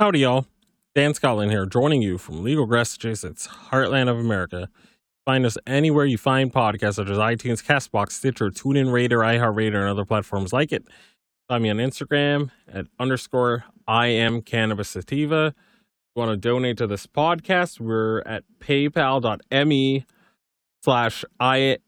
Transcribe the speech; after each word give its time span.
Howdy, 0.00 0.20
y'all. 0.20 0.46
Dan 0.94 1.12
Scotland 1.12 1.50
here, 1.50 1.66
joining 1.66 2.02
you 2.02 2.18
from 2.18 2.44
legal 2.44 2.68
Massachusetts, 2.68 3.48
heartland 3.48 4.08
of 4.08 4.16
America. 4.16 4.68
Find 5.26 5.44
us 5.44 5.58
anywhere 5.66 6.04
you 6.04 6.16
find 6.16 6.52
podcasts, 6.52 6.94
such 6.94 7.10
as 7.10 7.18
iTunes, 7.18 7.64
Castbox, 7.64 8.12
Stitcher, 8.12 8.50
TuneIn 8.50 8.92
Radio, 8.92 9.18
iHeartRadio, 9.18 9.74
and 9.74 9.88
other 9.88 10.04
platforms 10.04 10.52
like 10.52 10.70
it. 10.70 10.84
Find 11.48 11.64
me 11.64 11.70
on 11.70 11.78
Instagram 11.78 12.52
at 12.72 12.86
underscore 13.00 13.64
I 13.88 14.06
am 14.06 14.40
Cannabis 14.40 14.90
Sativa. 14.90 15.46
If 15.46 15.54
you 16.14 16.20
want 16.20 16.30
to 16.30 16.36
donate 16.36 16.76
to 16.76 16.86
this 16.86 17.08
podcast, 17.08 17.80
we're 17.80 18.20
at 18.20 18.44
paypal.me 18.60 20.06
slash 20.84 21.24
IC 21.42 21.80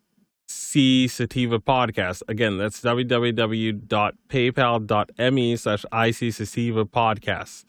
Sativa 1.08 1.61
Podcast. 1.61 2.22
Again, 2.27 2.58
that's 2.58 2.80
www.paypal.me 2.80 5.56
slash 5.56 5.84
IC 5.92 6.34
Sativa 6.34 6.84
Podcast 6.84 7.64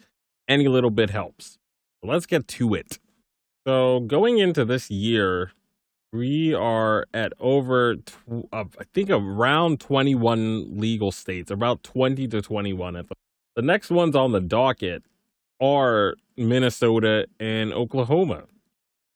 any 0.47 0.67
little 0.67 0.89
bit 0.89 1.09
helps. 1.09 1.57
Let's 2.03 2.25
get 2.25 2.47
to 2.49 2.73
it. 2.73 2.99
So, 3.67 3.99
going 4.01 4.39
into 4.39 4.65
this 4.65 4.89
year, 4.89 5.51
we 6.11 6.53
are 6.53 7.05
at 7.13 7.33
over, 7.39 7.95
tw- 7.95 8.47
uh, 8.51 8.65
I 8.79 8.83
think, 8.93 9.09
around 9.09 9.79
21 9.79 10.79
legal 10.79 11.11
states, 11.11 11.51
about 11.51 11.83
20 11.83 12.27
to 12.29 12.41
21. 12.41 12.95
At 12.95 13.07
the, 13.07 13.15
the 13.55 13.61
next 13.61 13.91
ones 13.91 14.15
on 14.15 14.31
the 14.31 14.41
docket 14.41 15.03
are 15.61 16.15
Minnesota 16.37 17.27
and 17.39 17.71
Oklahoma. 17.71 18.45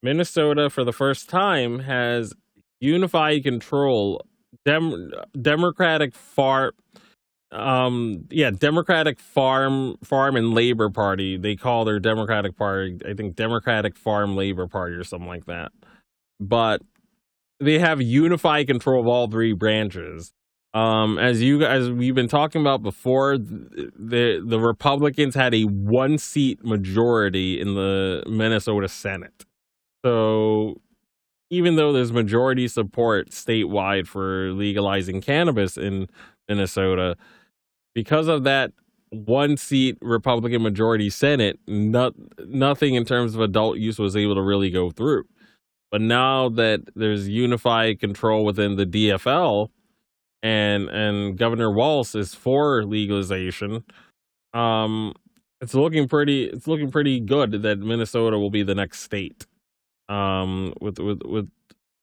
Minnesota, 0.04 0.70
for 0.70 0.84
the 0.84 0.94
first 0.94 1.28
time, 1.28 1.80
has 1.80 2.34
unified 2.80 3.44
control, 3.44 4.24
dem- 4.64 5.12
Democratic 5.42 6.14
far 6.14 6.74
um 7.56 8.26
yeah 8.30 8.50
democratic 8.50 9.20
farm 9.20 9.96
farm 10.04 10.36
and 10.36 10.54
labor 10.54 10.90
party 10.90 11.38
they 11.38 11.56
call 11.56 11.86
their 11.86 12.00
democratic 12.00 12.56
party 12.58 12.98
i 13.10 13.14
think 13.14 13.36
democratic 13.36 13.98
farm 13.98 14.36
labor 14.36 14.68
party 14.68 14.96
or 14.96 15.04
something 15.04 15.28
like 15.28 15.46
that 15.46 15.72
but 16.40 16.82
they 17.60 17.80
have 17.80 18.02
unified 18.02 18.68
control 18.68 19.00
of 19.00 19.08
all 19.08 19.30
three 19.30 19.54
branches 19.54 20.34
um 20.74 21.18
as 21.18 21.42
you 21.42 21.60
guys 21.60 21.90
we've 21.90 22.16
been 22.16 22.28
talking 22.28 22.60
about 22.60 22.84
before 22.84 23.38
the 23.38 24.44
the 24.46 24.60
republicans 24.60 25.34
had 25.34 25.54
a 25.54 25.64
one 25.64 26.18
seat 26.18 26.64
majority 26.64 27.60
in 27.60 27.74
the 27.76 28.22
minnesota 28.28 28.90
senate 28.90 29.46
so 30.06 30.76
even 31.50 31.78
though 31.78 31.94
there's 31.94 32.12
majority 32.12 32.68
support 32.68 33.30
statewide 33.30 34.08
for 34.08 34.52
legalizing 34.52 35.22
cannabis 35.22 35.78
in 35.78 36.08
Minnesota. 36.48 37.16
Because 37.96 38.28
of 38.28 38.44
that 38.44 38.74
one 39.10 39.58
seat 39.58 39.98
Republican 40.02 40.62
majority 40.62 41.10
Senate, 41.10 41.60
not, 41.66 42.14
nothing 42.46 42.94
in 42.94 43.06
terms 43.06 43.34
of 43.34 43.42
adult 43.42 43.78
use 43.78 43.98
was 43.98 44.16
able 44.16 44.36
to 44.36 44.42
really 44.42 44.70
go 44.70 44.92
through. 44.92 45.26
But 45.92 46.02
now 46.02 46.50
that 46.50 46.82
there's 46.96 47.28
unified 47.30 48.00
control 48.00 48.44
within 48.44 48.76
the 48.76 48.86
DFL 48.86 49.70
and 50.44 50.90
and 50.90 51.38
Governor 51.38 51.72
Walz 51.72 52.16
is 52.16 52.36
for 52.36 52.84
legalization, 52.84 53.84
um, 54.54 55.14
it's 55.62 55.74
looking 55.74 56.08
pretty 56.08 56.46
it's 56.46 56.68
looking 56.68 56.92
pretty 56.92 57.20
good 57.20 57.64
that 57.64 57.80
Minnesota 57.80 58.38
will 58.38 58.50
be 58.50 58.64
the 58.64 58.76
next 58.76 59.02
state. 59.02 59.46
Um, 60.10 60.74
with 60.82 61.00
with 61.00 61.22
with 61.24 61.50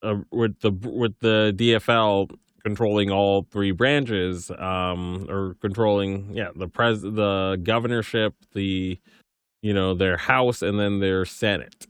uh, 0.02 0.16
with 0.30 0.58
the 0.60 0.70
with 0.70 1.18
the 1.20 1.52
DFL 1.56 2.30
controlling 2.64 3.10
all 3.10 3.46
three 3.50 3.72
branches, 3.72 4.50
um, 4.58 5.26
or 5.28 5.56
controlling, 5.60 6.34
yeah, 6.34 6.48
the 6.54 6.68
pres, 6.68 7.02
the 7.02 7.60
governorship, 7.62 8.34
the, 8.54 8.98
you 9.62 9.74
know, 9.74 9.94
their 9.94 10.16
house, 10.16 10.62
and 10.62 10.78
then 10.78 11.00
their 11.00 11.24
senate. 11.24 11.86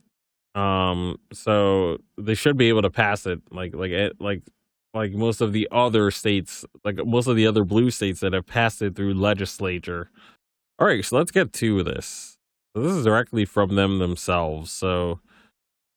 Um, 0.55 1.17
so 1.31 1.97
they 2.17 2.35
should 2.35 2.57
be 2.57 2.69
able 2.69 2.83
to 2.83 2.89
pass 2.89 3.25
it, 3.25 3.41
like, 3.51 3.73
like, 3.75 3.91
eh, 3.91 4.09
like, 4.19 4.43
like 4.93 5.13
most 5.13 5.41
of 5.41 5.53
the 5.53 5.67
other 5.71 6.11
states, 6.11 6.65
like 6.83 7.03
most 7.05 7.27
of 7.27 7.35
the 7.35 7.47
other 7.47 7.63
blue 7.63 7.89
states 7.89 8.19
that 8.19 8.33
have 8.33 8.45
passed 8.45 8.81
it 8.81 8.95
through 8.95 9.15
legislature. 9.15 10.09
All 10.79 10.87
right, 10.87 11.03
so 11.03 11.17
let's 11.17 11.31
get 11.31 11.53
to 11.53 11.83
this. 11.83 12.37
So 12.75 12.83
this 12.83 12.93
is 12.93 13.05
directly 13.05 13.45
from 13.45 13.75
them 13.75 13.99
themselves. 13.99 14.71
So, 14.71 15.19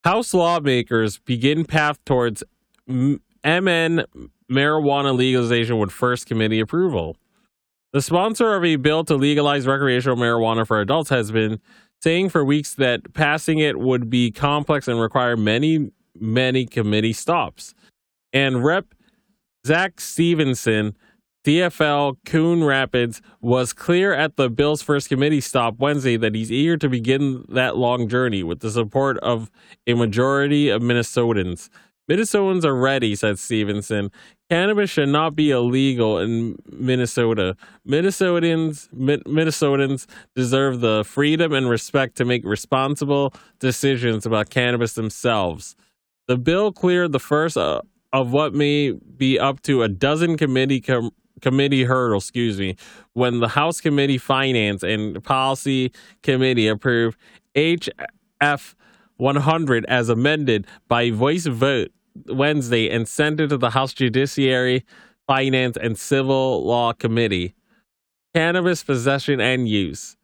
House 0.04 0.32
lawmakers 0.32 1.18
begin 1.18 1.64
path 1.64 1.98
towards 2.04 2.44
MN 3.46 4.04
marijuana 4.50 5.16
legalization 5.16 5.78
with 5.78 5.92
first 5.92 6.26
committee 6.26 6.60
approval. 6.60 7.16
The 7.92 8.02
sponsor 8.02 8.54
of 8.54 8.64
a 8.64 8.76
bill 8.76 9.04
to 9.04 9.14
legalize 9.14 9.66
recreational 9.66 10.16
marijuana 10.16 10.66
for 10.66 10.80
adults 10.80 11.10
has 11.10 11.30
been 11.30 11.60
saying 12.02 12.28
for 12.28 12.44
weeks 12.44 12.74
that 12.74 13.14
passing 13.14 13.58
it 13.58 13.78
would 13.78 14.10
be 14.10 14.30
complex 14.30 14.88
and 14.88 15.00
require 15.00 15.36
many, 15.36 15.90
many 16.18 16.66
committee 16.66 17.12
stops. 17.12 17.74
And 18.32 18.64
Rep. 18.64 18.86
Zach 19.66 20.00
Stephenson, 20.00 20.96
DFL 21.44 22.18
Coon 22.24 22.62
Rapids, 22.62 23.20
was 23.40 23.72
clear 23.72 24.12
at 24.12 24.36
the 24.36 24.48
bill's 24.48 24.80
first 24.80 25.08
committee 25.08 25.40
stop 25.40 25.78
Wednesday 25.78 26.16
that 26.16 26.36
he's 26.36 26.52
eager 26.52 26.76
to 26.76 26.88
begin 26.88 27.44
that 27.48 27.76
long 27.76 28.08
journey 28.08 28.44
with 28.44 28.60
the 28.60 28.70
support 28.70 29.18
of 29.18 29.50
a 29.88 29.94
majority 29.94 30.68
of 30.68 30.82
Minnesotans. 30.82 31.68
Minnesotans 32.08 32.64
are 32.64 32.74
ready, 32.74 33.14
said 33.16 33.38
Stephenson. 33.38 34.10
Cannabis 34.48 34.90
should 34.90 35.08
not 35.08 35.34
be 35.34 35.50
illegal 35.50 36.18
in 36.18 36.56
Minnesota. 36.70 37.56
Minnesotans 37.86 38.88
Minnesotans 38.94 40.06
deserve 40.36 40.80
the 40.80 41.04
freedom 41.04 41.52
and 41.52 41.68
respect 41.68 42.16
to 42.16 42.24
make 42.24 42.44
responsible 42.44 43.34
decisions 43.58 44.24
about 44.24 44.50
cannabis 44.50 44.92
themselves. 44.92 45.74
The 46.28 46.36
bill 46.36 46.72
cleared 46.72 47.12
the 47.12 47.20
first 47.20 47.56
uh, 47.56 47.80
of 48.12 48.32
what 48.32 48.54
may 48.54 48.92
be 48.92 49.38
up 49.38 49.62
to 49.62 49.82
a 49.82 49.88
dozen 49.88 50.36
committee 50.36 50.80
com- 50.80 51.10
committee 51.40 51.84
hurdles, 51.84 52.24
excuse 52.24 52.58
me, 52.58 52.76
when 53.14 53.40
the 53.40 53.48
House 53.48 53.80
Commerce 53.80 54.20
Finance 54.22 54.82
and 54.82 55.22
Policy 55.22 55.92
Committee 56.22 56.68
approved 56.68 57.18
HF 57.54 58.74
100 59.16 59.84
as 59.86 60.08
amended 60.08 60.66
by 60.88 61.10
voice 61.10 61.46
vote 61.46 61.90
Wednesday 62.26 62.90
and 62.90 63.06
sent 63.08 63.40
it 63.40 63.48
to 63.48 63.58
the 63.58 63.70
House 63.70 63.92
Judiciary, 63.92 64.84
Finance, 65.26 65.76
and 65.76 65.98
Civil 65.98 66.64
Law 66.64 66.92
Committee. 66.92 67.54
Cannabis 68.34 68.84
possession 68.84 69.40
and 69.40 69.68
use. 69.68 70.16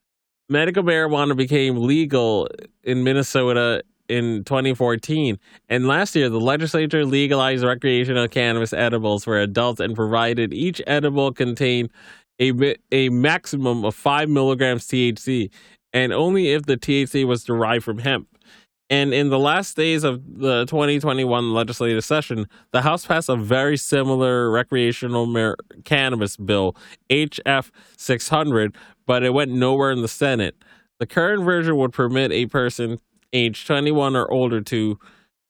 Medical 0.49 0.83
marijuana 0.83 1.37
became 1.37 1.77
legal 1.77 2.49
in 2.83 3.05
Minnesota 3.05 3.83
in 4.09 4.45
2014, 4.45 5.39
and 5.71 5.87
last 5.87 6.15
year 6.15 6.29
the 6.29 6.41
legislature 6.41 7.07
legalized 7.07 7.65
recreational 7.65 8.29
cannabis 8.29 8.75
edibles 8.75 9.25
for 9.25 9.39
adults 9.39 9.81
and 9.81 9.95
provided 9.95 10.53
each 10.53 10.83
edible 10.87 11.33
contained 11.33 11.89
a, 12.39 12.77
a 12.91 13.09
maximum 13.09 13.85
of 13.85 13.95
5 13.95 14.29
milligrams 14.29 14.87
THC, 14.87 15.51
and 15.93 16.13
only 16.13 16.51
if 16.51 16.67
the 16.67 16.77
THC 16.77 17.25
was 17.27 17.45
derived 17.45 17.85
from 17.85 17.99
hemp. 17.99 18.29
And 18.93 19.15
in 19.15 19.31
the 19.31 19.39
last 19.39 19.75
days 19.75 20.05
of 20.05 20.21
the 20.39 20.67
2021 20.67 21.55
legislative 21.55 22.05
session, 22.05 22.47
the 22.73 22.83
House 22.83 23.07
passed 23.07 23.31
a 23.31 23.37
very 23.37 23.79
similar 23.79 24.51
recreational 24.51 25.25
mar- 25.25 25.57
cannabis 25.85 26.37
bill, 26.37 26.77
HF 27.09 27.71
600, 27.97 28.77
but 29.07 29.23
it 29.23 29.33
went 29.33 29.51
nowhere 29.51 29.93
in 29.93 30.03
the 30.03 30.09
Senate. 30.09 30.57
The 31.01 31.07
current 31.07 31.43
version 31.43 31.79
would 31.79 31.95
permit 31.95 32.33
a 32.33 32.45
person 32.45 33.01
age 33.33 33.67
21 33.67 34.15
or 34.15 34.31
older 34.31 34.61
to 34.61 34.99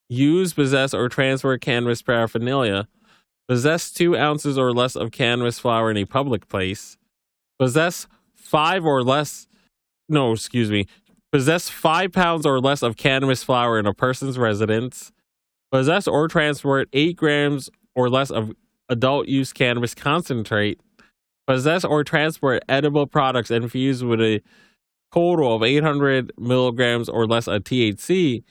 use, 0.09 0.53
possess, 0.53 0.94
or 0.94 1.09
transfer 1.09 1.59
cannabis 1.59 2.00
paraphernalia, 2.00 2.86
possess 3.48 3.91
two 3.91 4.16
ounces 4.16 4.56
or 4.56 4.72
less 4.72 4.94
of 4.94 5.10
cannabis 5.10 5.59
flower 5.59 5.91
in 5.91 5.97
a 5.97 6.04
public 6.04 6.47
place, 6.47 6.97
possess 7.59 8.06
five 8.36 8.84
or 8.84 9.03
less 9.03 9.48
no, 10.12 10.32
excuse 10.32 10.70
me, 10.70 10.86
possess 11.33 11.69
five 11.69 12.13
pounds 12.13 12.45
or 12.45 12.61
less 12.61 12.83
of 12.83 12.97
cannabis 12.97 13.43
flower 13.43 13.79
in 13.79 13.87
a 13.87 13.95
person's 13.95 14.39
residence, 14.39 15.13
possess 15.73 16.07
or 16.07 16.29
transport 16.29 16.89
eight 16.93 17.17
grams 17.17 17.71
or 17.95 18.11
less 18.11 18.31
of 18.31 18.53
adult 18.89 19.27
use 19.27 19.53
cannabis 19.53 19.95
concentrate, 19.95 20.81
possess 21.47 21.84
or 21.84 22.05
transport 22.05 22.63
edible 22.69 23.07
products 23.07 23.51
infused 23.51 24.05
with 24.05 24.21
a 24.21 24.43
total 25.13 25.57
of 25.57 25.63
800 25.63 26.33
milligrams 26.39 27.09
or 27.09 27.27
less 27.27 27.49
of 27.49 27.65
THC, 27.65 28.45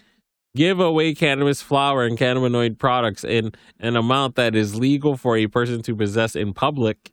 give 0.56 0.80
away 0.80 1.14
cannabis 1.14 1.62
flower 1.62 2.04
and 2.04 2.18
cannabinoid 2.18 2.78
products 2.78 3.24
in 3.24 3.52
an 3.80 3.96
amount 3.96 4.36
that 4.36 4.56
is 4.56 4.76
legal 4.76 5.18
for 5.18 5.38
a 5.38 5.48
person 5.48 5.82
to 5.84 5.96
possess 5.96 6.36
in 6.36 6.54
public 6.54 7.12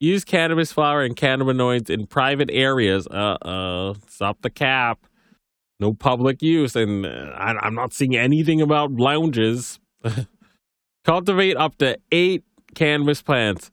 Use 0.00 0.24
cannabis 0.24 0.72
flower 0.72 1.02
and 1.02 1.14
cannabinoids 1.14 1.90
in 1.90 2.06
private 2.06 2.50
areas. 2.50 3.06
Uh 3.06 3.36
uh. 3.42 3.94
Stop 4.08 4.40
the 4.40 4.50
cap. 4.50 5.06
No 5.78 5.92
public 5.92 6.42
use. 6.42 6.74
And 6.74 7.04
uh, 7.04 7.32
I, 7.36 7.66
am 7.66 7.74
not 7.74 7.92
seeing 7.92 8.16
anything 8.16 8.62
about 8.62 8.92
lounges. 8.92 9.78
Cultivate 11.04 11.56
up 11.56 11.76
to 11.78 11.98
eight 12.10 12.44
cannabis 12.74 13.20
plants, 13.22 13.70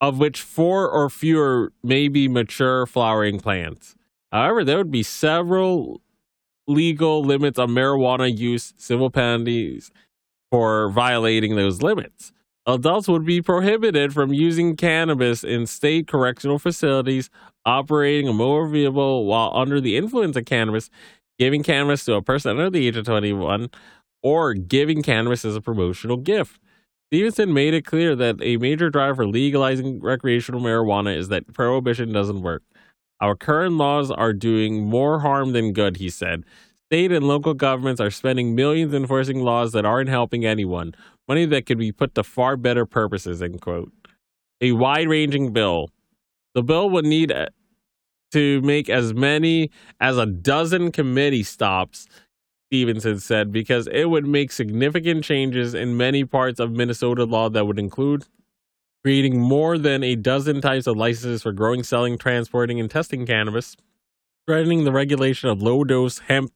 of 0.00 0.18
which 0.18 0.40
four 0.40 0.88
or 0.88 1.10
fewer 1.10 1.72
may 1.82 2.08
be 2.08 2.26
mature 2.26 2.86
flowering 2.86 3.38
plants. 3.38 3.94
However, 4.32 4.64
there 4.64 4.78
would 4.78 4.90
be 4.90 5.02
several 5.02 6.00
legal 6.66 7.22
limits 7.22 7.58
on 7.58 7.70
marijuana 7.70 8.34
use, 8.34 8.72
civil 8.76 9.10
penalties 9.10 9.90
for 10.50 10.90
violating 10.90 11.56
those 11.56 11.82
limits. 11.82 12.32
Adults 12.66 13.08
would 13.08 13.24
be 13.24 13.40
prohibited 13.40 14.12
from 14.12 14.32
using 14.32 14.76
cannabis 14.76 15.42
in 15.42 15.66
state 15.66 16.06
correctional 16.06 16.58
facilities, 16.58 17.30
operating 17.64 18.28
a 18.28 18.32
motor 18.32 18.66
vehicle 18.66 19.24
while 19.24 19.50
under 19.54 19.80
the 19.80 19.96
influence 19.96 20.36
of 20.36 20.44
cannabis, 20.44 20.90
giving 21.38 21.62
cannabis 21.62 22.04
to 22.04 22.14
a 22.14 22.22
person 22.22 22.52
under 22.52 22.70
the 22.70 22.86
age 22.86 22.96
of 22.96 23.06
21, 23.06 23.70
or 24.22 24.54
giving 24.54 25.02
cannabis 25.02 25.44
as 25.44 25.56
a 25.56 25.60
promotional 25.60 26.18
gift. 26.18 26.60
Stephenson 27.08 27.52
made 27.52 27.74
it 27.74 27.84
clear 27.84 28.14
that 28.14 28.36
a 28.40 28.56
major 28.58 28.90
driver 28.90 29.16
for 29.16 29.26
legalizing 29.26 30.00
recreational 30.00 30.60
marijuana 30.60 31.16
is 31.16 31.28
that 31.28 31.52
prohibition 31.52 32.12
doesn't 32.12 32.42
work. 32.42 32.62
Our 33.20 33.34
current 33.34 33.74
laws 33.74 34.10
are 34.10 34.32
doing 34.32 34.84
more 34.84 35.20
harm 35.20 35.52
than 35.52 35.72
good, 35.72 35.96
he 35.96 36.08
said. 36.08 36.44
State 36.90 37.12
and 37.12 37.24
local 37.24 37.54
governments 37.54 38.00
are 38.00 38.10
spending 38.10 38.56
millions 38.56 38.92
enforcing 38.92 39.40
laws 39.40 39.70
that 39.70 39.84
aren't 39.84 40.08
helping 40.08 40.44
anyone, 40.44 40.92
money 41.28 41.46
that 41.46 41.64
could 41.64 41.78
be 41.78 41.92
put 41.92 42.16
to 42.16 42.24
far 42.24 42.56
better 42.56 42.84
purposes, 42.84 43.40
end 43.40 43.60
quote. 43.60 43.92
A 44.60 44.72
wide 44.72 45.08
ranging 45.08 45.52
bill. 45.52 45.90
The 46.54 46.64
bill 46.64 46.90
would 46.90 47.04
need 47.04 47.30
uh, 47.30 47.46
to 48.32 48.60
make 48.62 48.90
as 48.90 49.14
many 49.14 49.70
as 50.00 50.18
a 50.18 50.26
dozen 50.26 50.90
committee 50.90 51.44
stops, 51.44 52.08
Stephenson 52.72 53.20
said, 53.20 53.52
because 53.52 53.86
it 53.92 54.06
would 54.06 54.26
make 54.26 54.50
significant 54.50 55.22
changes 55.22 55.74
in 55.74 55.96
many 55.96 56.24
parts 56.24 56.58
of 56.58 56.72
Minnesota 56.72 57.22
law 57.22 57.48
that 57.50 57.68
would 57.68 57.78
include 57.78 58.24
creating 59.04 59.38
more 59.38 59.78
than 59.78 60.02
a 60.02 60.16
dozen 60.16 60.60
types 60.60 60.88
of 60.88 60.96
licenses 60.96 61.44
for 61.44 61.52
growing, 61.52 61.84
selling, 61.84 62.18
transporting, 62.18 62.80
and 62.80 62.90
testing 62.90 63.24
cannabis, 63.24 63.76
threatening 64.50 64.82
the 64.82 64.90
regulation 64.90 65.48
of 65.48 65.62
low 65.62 65.84
dose 65.84 66.18
hemp 66.26 66.52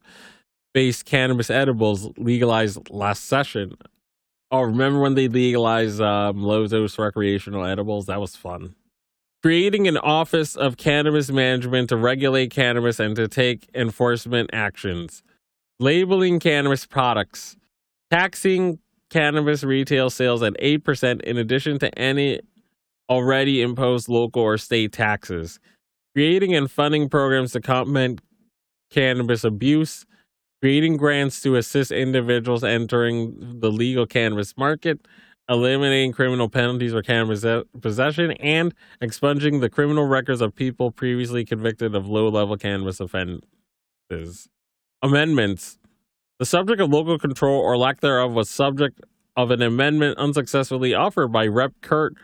based 0.73 1.05
cannabis 1.05 1.49
edibles 1.49 2.11
legalized 2.17 2.91
last 2.91 3.27
session. 3.27 3.77
Oh, 4.51 4.63
remember 4.63 4.99
when 4.99 5.15
they 5.15 5.29
legalized 5.29 6.01
um, 6.01 6.43
low 6.43 6.67
dose 6.67 6.99
recreational 6.99 7.65
edibles? 7.65 8.07
That 8.07 8.21
was 8.21 8.35
fun. 8.35 8.75
Creating 9.45 9.87
an 9.87 9.97
office 9.97 10.57
of 10.57 10.77
cannabis 10.77 11.31
management 11.31 11.91
to 11.91 11.97
regulate 11.97 12.51
cannabis 12.51 12.99
and 12.99 13.15
to 13.15 13.29
take 13.29 13.71
enforcement 13.77 14.51
actions. 14.53 15.23
Labeling 15.79 16.41
cannabis 16.41 16.87
products. 16.87 17.57
Taxing 18.11 18.81
cannabis 19.09 19.63
retail 19.63 20.11
sales 20.11 20.43
at 20.43 20.55
8% 20.61 21.21
in 21.21 21.39
addition 21.39 21.79
to 21.79 21.97
any 21.97 22.41
already 23.09 23.63
imposed 23.63 24.09
local 24.09 24.43
or 24.43 24.59
state 24.59 24.91
taxes, 24.91 25.61
creating 26.15 26.55
and 26.55 26.71
funding 26.71 27.09
programs 27.09 27.53
to 27.53 27.61
combat 27.61 28.21
cannabis 28.91 29.45
abuse, 29.45 30.07
creating 30.63 30.97
grants 30.97 31.41
to 31.43 31.57
assist 31.57 31.91
individuals 31.91 32.65
entering 32.65 33.35
the 33.61 33.71
legal 33.71 34.07
cannabis 34.07 34.57
market, 34.57 35.07
eliminating 35.49 36.13
criminal 36.13 36.49
penalties 36.49 36.93
for 36.93 37.03
cannabis 37.03 37.45
possession, 37.81 38.33
and 38.33 38.75
expunging 39.01 39.61
the 39.61 39.69
criminal 39.69 40.07
records 40.07 40.41
of 40.41 40.55
people 40.55 40.91
previously 40.91 41.45
convicted 41.45 41.95
of 41.95 42.07
low 42.09 42.29
level 42.29 42.57
cannabis 42.57 43.01
offenses. 43.01 44.49
Amendments 45.03 45.79
the 46.39 46.45
subject 46.45 46.81
of 46.81 46.91
local 46.91 47.19
control 47.19 47.61
or 47.61 47.77
lack 47.77 48.01
thereof 48.01 48.33
was 48.33 48.51
subject 48.51 49.01
of 49.37 49.51
an 49.51 49.63
amendment 49.63 50.19
unsuccessfully 50.19 50.93
offered 50.93 51.29
by 51.29 51.47
Rep. 51.47 51.73
Kurt 51.81 52.15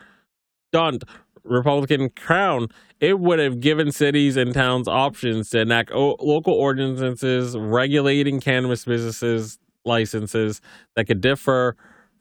Daudt, 0.73 1.05
Republican 1.45 2.11
Crown. 2.11 2.69
It 3.01 3.19
would 3.19 3.39
have 3.39 3.61
given 3.61 3.93
cities 3.93 4.37
and 4.37 4.53
towns 4.53 4.89
options 4.89 5.51
to 5.51 5.61
enact 5.61 5.91
o- 5.93 6.17
local 6.21 6.55
ordinances 6.55 7.57
regulating 7.57 8.41
cannabis 8.41 8.85
businesses 8.85 9.59
licenses 9.85 10.61
that 10.97 11.07
could 11.07 11.21
differ 11.21 11.77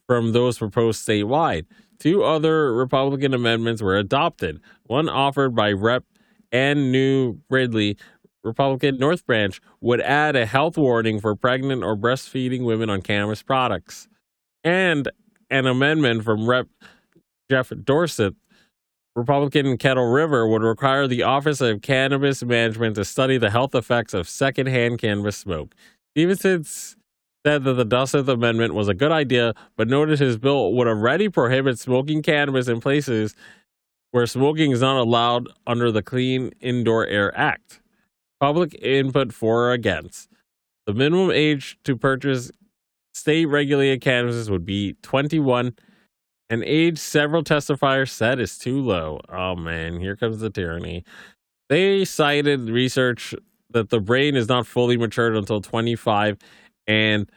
from 0.08 0.32
those 0.32 0.58
proposed 0.58 1.06
statewide. 1.06 1.66
Two 2.00 2.24
other 2.24 2.74
Republican 2.74 3.34
amendments 3.34 3.82
were 3.82 3.98
adopted. 3.98 4.62
One 4.84 5.10
offered 5.10 5.56
by 5.56 5.72
Rep. 5.74 6.04
Anne 6.52 6.92
Neu 6.92 7.38
Brindley 7.50 7.98
Republican 8.44 8.98
North 8.98 9.26
Branch 9.26 9.60
would 9.82 10.02
add 10.02 10.36
a 10.36 10.46
health 10.46 10.78
warning 10.78 11.20
for 11.20 11.36
pregnant 11.36 11.84
or 11.84 11.96
breastfeeding 11.96 12.64
women 12.64 12.90
on 12.90 13.02
cannabis 13.02 13.44
products. 13.44 14.08
And 14.64 15.12
an 15.50 15.68
amendment 15.68 16.24
from 16.24 16.50
Rep. 16.50 16.68
Jeff 17.50 17.70
Dotseth, 17.70 18.36
Republican 19.20 19.78
Kettle 19.78 20.10
River, 20.10 20.48
would 20.48 20.62
require 20.62 21.06
the 21.06 21.24
Office 21.24 21.60
of 21.60 21.82
Cannabis 21.82 22.42
Management 22.42 22.96
to 22.96 23.04
study 23.04 23.38
the 23.38 23.50
health 23.50 23.76
effects 23.76 24.14
of 24.14 24.30
secondhand 24.30 25.00
cannabis 25.00 25.38
smoke. 25.38 25.76
Stephenson 26.12 26.64
said 26.64 27.64
that 27.64 27.74
the 27.74 27.86
Dotseth 27.86 28.28
Amendment 28.30 28.74
was 28.74 28.88
a 28.88 28.94
good 28.94 29.12
idea, 29.12 29.54
but 29.76 29.90
noted 29.90 30.20
his 30.20 30.38
bill 30.38 30.74
would 30.74 30.88
already 30.88 31.28
prohibit 31.28 31.78
smoking 31.78 32.22
cannabis 32.22 32.70
in 32.70 32.80
places 32.80 33.36
where 34.12 34.26
smoking 34.26 34.72
is 34.72 34.82
not 34.82 34.98
allowed 34.98 35.50
under 35.68 35.92
the 35.92 36.02
Clean 36.02 36.52
Indoor 36.62 37.06
Air 37.06 37.38
Act. 37.38 37.82
Public 38.40 38.74
input 38.82 39.34
for 39.34 39.66
or 39.66 39.72
against. 39.74 40.30
The 40.88 40.94
minimum 40.94 41.30
age 41.30 41.78
to 41.84 41.98
purchase 41.98 42.52
state 43.14 43.46
regulated 43.48 44.00
cannabis 44.00 44.50
would 44.50 44.66
be 44.66 44.94
21. 45.02 45.76
An 46.50 46.64
age 46.66 46.98
several 46.98 47.44
testifiers 47.44 48.10
said 48.10 48.40
is 48.40 48.58
too 48.58 48.82
low. 48.82 49.20
Oh 49.30 49.56
man, 49.56 50.00
here 50.00 50.16
comes 50.16 50.40
the 50.40 50.50
tyranny. 50.50 51.04
They 51.70 52.06
cited 52.06 52.70
research 52.70 53.36
that 53.70 53.90
the 53.90 54.00
brain 54.00 54.36
is 54.36 54.48
not 54.48 54.66
fully 54.66 54.98
matured 54.98 55.36
until 55.36 55.62
25 55.62 56.38
and 56.88 57.30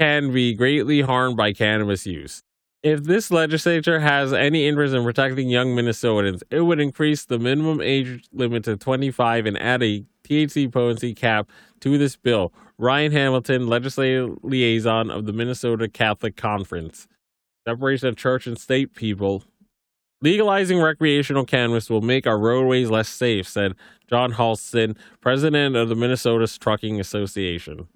can 0.00 0.32
be 0.32 0.54
greatly 0.54 1.02
harmed 1.02 1.36
by 1.36 1.52
cannabis 1.52 2.06
use. 2.06 2.42
If 2.82 3.04
this 3.04 3.30
legislature 3.30 4.00
has 4.00 4.32
any 4.32 4.66
interest 4.66 4.94
in 4.94 5.04
protecting 5.04 5.48
young 5.48 5.74
Minnesotans, 5.74 6.42
it 6.50 6.60
would 6.60 6.80
increase 6.80 7.24
the 7.24 7.38
minimum 7.38 7.80
age 7.80 8.24
limit 8.32 8.64
to 8.64 8.76
25 8.76 9.46
and 9.46 9.58
add 9.58 9.82
a 9.82 10.04
THC 10.24 10.72
potency 10.72 11.14
cap 11.14 11.48
to 11.80 11.98
this 11.98 12.16
bill. 12.16 12.52
Ryan 12.78 13.12
Hamilton, 13.12 13.66
legislative 13.66 14.38
liaison 14.42 15.10
of 15.10 15.26
the 15.26 15.32
Minnesota 15.32 15.88
Catholic 15.88 16.36
Conference. 16.36 17.06
Separation 17.66 18.08
of 18.08 18.16
church 18.16 18.46
and 18.46 18.58
state 18.58 18.94
people. 18.94 19.42
Legalizing 20.20 20.80
recreational 20.80 21.44
cannabis 21.44 21.90
will 21.90 22.00
make 22.00 22.26
our 22.26 22.38
roadways 22.38 22.90
less 22.90 23.08
safe, 23.08 23.48
said 23.48 23.74
John 24.08 24.32
Hausladen, 24.32 24.96
president 25.20 25.76
of 25.76 25.88
the 25.88 25.94
Minnesota 25.94 26.46
Trucking 26.58 27.00
Association. 27.00 27.88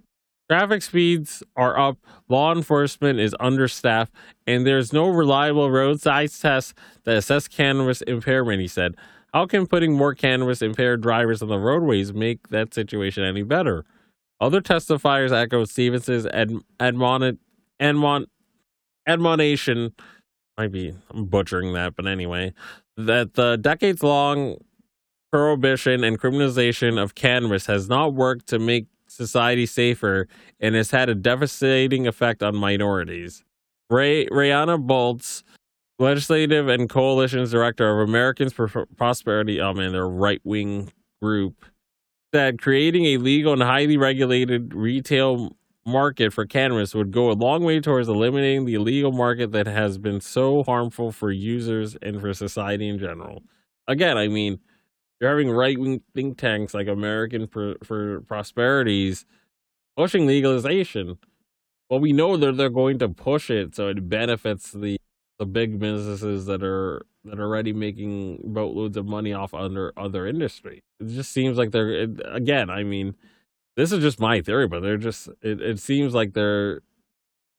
Traffic 0.51 0.81
speeds 0.81 1.43
are 1.57 1.79
up, 1.79 1.99
law 2.29 2.55
enforcement 2.55 3.21
is 3.21 3.37
understaffed, 3.39 4.13
and 4.47 4.67
there's 4.67 4.95
no 4.95 5.09
reliable 5.09 5.71
roadside 5.71 6.31
test 6.33 6.75
that 7.05 7.19
assess 7.19 7.49
cannabis 7.49 8.01
impairment, 8.03 8.61
he 8.61 8.69
said. 8.69 8.95
How 9.35 9.45
can 9.45 9.67
putting 9.67 9.93
more 9.93 10.15
cannabis 10.15 10.63
impaired 10.63 11.03
drivers 11.03 11.43
on 11.43 11.49
the 11.49 11.59
roadways 11.59 12.15
make 12.15 12.49
that 12.49 12.73
situation 12.73 13.25
any 13.25 13.43
better? 13.43 13.85
Other 14.41 14.63
testifiers 14.63 15.33
echoed 15.33 15.69
Stephenson's 15.69 16.25
ad- 16.27 16.53
admon- 16.81 17.37
admon- 17.79 18.27
admonition. 19.09 19.93
Might 20.57 20.73
be 20.73 20.95
I'm 21.11 21.25
butchering 21.25 21.73
that, 21.73 21.97
but 21.97 22.07
anyway, 22.07 22.53
that 22.97 23.35
the 23.35 23.57
decades 23.57 24.03
long 24.03 24.59
prohibition 25.33 26.05
and 26.05 26.21
criminalization 26.21 27.01
of 27.01 27.15
cannabis 27.15 27.67
has 27.67 27.89
not 27.89 28.15
worked 28.15 28.47
to 28.49 28.59
make 28.59 28.87
society 29.09 29.67
safer 29.67 30.29
and 30.61 30.75
has 30.75 30.91
had 30.91 31.09
a 31.09 31.15
devastating 31.15 32.07
effect 32.07 32.43
on 32.43 32.57
minorities. 32.57 33.45
Ray 33.91 34.27
Rayana 34.27 34.79
Bolts, 34.79 35.45
legislative 35.99 36.69
and 36.69 36.89
coalitions 36.89 37.51
director 37.51 37.91
of 37.91 38.09
Americans 38.09 38.53
for 38.53 38.69
Prosperity, 38.97 39.61
oh 39.61 39.73
man, 39.73 39.93
they're 39.93 40.09
right 40.09 40.41
wing 40.45 40.93
group, 41.23 41.65
said 42.35 42.61
creating 42.61 43.07
a 43.07 43.17
legal 43.17 43.53
and 43.53 43.63
highly 43.63 43.97
regulated 43.97 44.75
retail 44.75 45.57
market 45.89 46.33
for 46.33 46.47
cannabis 46.47 46.95
would 46.95 47.11
go 47.11 47.31
a 47.31 47.33
long 47.33 47.65
way 47.65 47.81
towards 47.81 48.09
eliminating 48.09 48.65
the 48.65 48.75
illegal 48.75 49.13
market 49.13 49.53
that 49.53 49.67
has 49.67 49.99
been 49.99 50.21
so 50.21 50.63
harmful 50.63 51.13
for 51.13 51.33
users 51.33 51.97
and 52.03 52.21
for 52.21 52.33
society 52.35 52.89
in 52.89 52.99
general. 52.99 53.43
Again, 53.87 54.17
I 54.19 54.29
mean, 54.29 54.61
you're 55.21 55.31
having 55.31 55.51
right 55.51 55.79
wing 55.79 56.03
think 56.15 56.39
tanks 56.39 56.75
like 56.75 56.89
American 56.89 57.47
for, 57.47 57.77
for 57.83 58.21
Prosperities 58.23 59.25
pushing 59.97 60.27
legalization. 60.27 61.19
Well, 61.91 62.01
we 62.01 62.13
know 62.13 62.37
that 62.37 62.57
they're 62.57 62.69
going 62.69 62.99
to 63.01 63.09
push 63.09 63.51
it 63.51 63.75
so 63.75 63.89
it 63.89 64.09
benefits 64.09 64.73
the 64.73 64.99
the 65.39 65.47
big 65.47 65.79
businesses 65.79 66.47
that 66.47 66.63
are 66.63 67.03
that 67.25 67.39
are 67.39 67.45
already 67.45 67.73
making 67.73 68.41
boatloads 68.45 68.97
of 68.97 69.07
money 69.07 69.33
off 69.33 69.55
under 69.55 69.93
other 69.97 70.27
industry. 70.27 70.83
It 71.01 71.09
just 71.09 71.33
seems 71.33 71.57
like 71.59 71.71
they're 71.71 72.09
again. 72.25 72.71
I 72.71 72.85
mean, 72.85 73.15
this 73.79 73.93
is 73.93 74.01
just 74.01 74.21
my 74.21 74.43
theory, 74.43 74.69
but 74.69 74.81
they're 74.81 74.99
just. 74.99 75.29
It, 75.41 75.63
it 75.63 75.79
seems 75.79 76.15
like 76.15 76.35
they're 76.35 76.83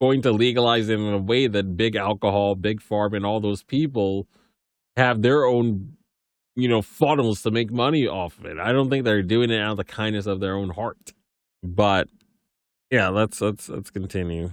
going 0.02 0.22
to 0.22 0.32
legalize 0.32 0.90
it 0.90 1.00
in 1.00 1.14
a 1.14 1.18
way 1.18 1.48
that 1.48 1.76
big 1.76 1.96
alcohol, 1.96 2.56
big 2.56 2.82
farm, 2.82 3.14
and 3.14 3.26
all 3.26 3.40
those 3.40 3.64
people 3.64 4.28
have 4.96 5.22
their 5.22 5.46
own 5.46 5.98
you 6.60 6.68
know, 6.68 6.82
funnels 6.82 7.42
to 7.44 7.52
make 7.52 7.72
money 7.72 8.08
off 8.08 8.38
of 8.38 8.46
it. 8.46 8.60
I 8.60 8.72
don't 8.72 8.90
think 8.90 9.06
they're 9.06 9.24
doing 9.24 9.50
it 9.50 9.62
out 9.62 9.72
of 9.72 9.78
the 9.78 9.84
kindness 9.84 10.26
of 10.26 10.40
their 10.40 10.56
own 10.56 10.72
heart. 10.72 11.14
But 11.64 12.10
yeah, 12.92 13.08
let's 13.10 13.42
let's 13.42 13.70
let's 13.70 13.90
continue. 13.90 14.52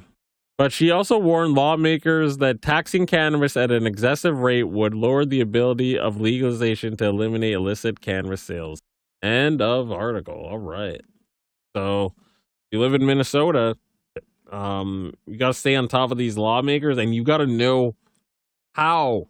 But 0.58 0.72
she 0.72 0.90
also 0.90 1.18
warned 1.18 1.54
lawmakers 1.54 2.38
that 2.38 2.62
taxing 2.62 3.06
cannabis 3.06 3.56
at 3.56 3.70
an 3.70 3.86
excessive 3.86 4.38
rate 4.38 4.64
would 4.64 4.94
lower 4.94 5.24
the 5.24 5.40
ability 5.40 5.98
of 5.98 6.18
legalization 6.18 6.96
to 6.96 7.06
eliminate 7.06 7.52
illicit 7.52 8.00
cannabis 8.00 8.42
sales. 8.42 8.80
End 9.22 9.60
of 9.60 9.92
article. 9.92 10.34
All 10.34 10.58
right. 10.58 11.02
So, 11.76 12.14
if 12.16 12.72
you 12.72 12.80
live 12.80 12.94
in 12.94 13.04
Minnesota, 13.04 13.76
um, 14.50 15.12
you 15.26 15.36
got 15.36 15.48
to 15.48 15.54
stay 15.54 15.76
on 15.76 15.88
top 15.88 16.10
of 16.10 16.16
these 16.16 16.38
lawmakers, 16.38 16.96
and 16.96 17.14
you 17.14 17.22
got 17.22 17.38
to 17.38 17.46
know 17.46 17.94
how 18.72 19.28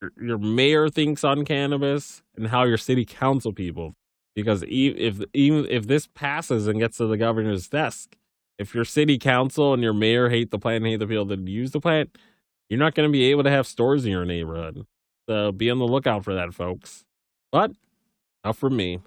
your, 0.00 0.12
your 0.20 0.38
mayor 0.38 0.88
thinks 0.88 1.24
on 1.24 1.44
cannabis 1.44 2.22
and 2.36 2.46
how 2.46 2.62
your 2.62 2.76
city 2.76 3.04
council 3.04 3.52
people. 3.52 3.96
Because 4.36 4.62
if 4.68 5.20
even 5.34 5.66
if 5.68 5.88
this 5.88 6.06
passes 6.06 6.68
and 6.68 6.78
gets 6.78 6.98
to 6.98 7.08
the 7.08 7.16
governor's 7.16 7.66
desk, 7.66 8.16
if 8.60 8.76
your 8.76 8.84
city 8.84 9.18
council 9.18 9.74
and 9.74 9.82
your 9.82 9.92
mayor 9.92 10.28
hate 10.28 10.52
the 10.52 10.58
plant, 10.58 10.84
hate 10.84 11.00
the 11.00 11.06
people 11.08 11.24
that 11.24 11.40
use 11.48 11.72
the 11.72 11.80
plant, 11.80 12.16
you're 12.68 12.78
not 12.78 12.94
going 12.94 13.08
to 13.08 13.12
be 13.12 13.24
able 13.24 13.42
to 13.42 13.50
have 13.50 13.66
stores 13.66 14.04
in 14.04 14.12
your 14.12 14.24
neighborhood. 14.24 14.86
So 15.28 15.50
be 15.50 15.68
on 15.68 15.80
the 15.80 15.86
lookout 15.86 16.22
for 16.22 16.34
that, 16.34 16.54
folks. 16.54 17.04
But 17.50 17.72
not 18.44 18.56
for 18.56 18.70
me. 18.70 19.00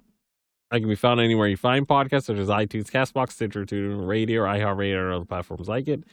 I 0.71 0.79
can 0.79 0.87
be 0.87 0.95
found 0.95 1.19
anywhere 1.19 1.47
you 1.47 1.57
find 1.57 1.87
podcasts, 1.87 2.23
such 2.23 2.37
as 2.37 2.47
iTunes, 2.47 2.89
Castbox, 2.89 3.31
Stitcher, 3.31 3.65
TuneIn, 3.65 4.07
Radio, 4.07 4.43
iHeartRadio, 4.43 4.95
or 4.95 5.13
other 5.13 5.25
platforms 5.25 5.67
like 5.67 5.87
it. 5.89 6.03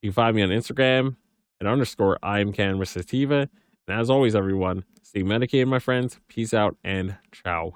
You 0.00 0.10
can 0.10 0.12
find 0.12 0.36
me 0.36 0.42
on 0.42 0.50
Instagram 0.50 1.16
at 1.60 1.66
underscore 1.66 2.18
I'm 2.22 2.52
Cannabis 2.52 2.90
Sativa. 2.90 3.48
And 3.88 4.00
as 4.00 4.08
always, 4.08 4.36
everyone, 4.36 4.84
stay 5.02 5.24
medicated, 5.24 5.68
my 5.68 5.80
friends. 5.80 6.20
Peace 6.28 6.54
out 6.54 6.76
and 6.84 7.16
ciao. 7.32 7.74